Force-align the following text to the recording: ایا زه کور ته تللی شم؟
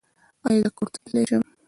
ایا 0.47 0.59
زه 0.63 0.69
کور 0.77 0.87
ته 0.93 0.97
تللی 1.03 1.23
شم؟ 1.29 1.43